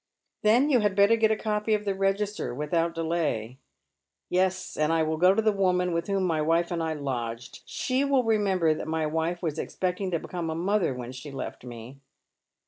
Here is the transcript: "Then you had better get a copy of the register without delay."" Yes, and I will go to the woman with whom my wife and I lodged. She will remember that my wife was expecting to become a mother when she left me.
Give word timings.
"Then 0.41 0.71
you 0.71 0.79
had 0.79 0.95
better 0.95 1.15
get 1.15 1.29
a 1.29 1.35
copy 1.35 1.75
of 1.75 1.85
the 1.85 1.93
register 1.93 2.55
without 2.55 2.95
delay."" 2.95 3.59
Yes, 4.31 4.75
and 4.75 4.91
I 4.91 5.03
will 5.03 5.15
go 5.17 5.35
to 5.35 5.43
the 5.43 5.51
woman 5.51 5.93
with 5.93 6.07
whom 6.07 6.23
my 6.23 6.41
wife 6.41 6.71
and 6.71 6.81
I 6.81 6.93
lodged. 6.95 7.61
She 7.67 8.03
will 8.03 8.23
remember 8.23 8.73
that 8.73 8.87
my 8.87 9.05
wife 9.05 9.43
was 9.43 9.59
expecting 9.59 10.09
to 10.09 10.17
become 10.17 10.49
a 10.49 10.55
mother 10.55 10.91
when 10.95 11.11
she 11.11 11.29
left 11.29 11.63
me. 11.63 11.99